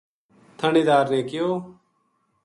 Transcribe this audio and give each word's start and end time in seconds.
تھہانیدار 0.57 1.05
نے 1.13 1.19
کہیو 1.29 1.49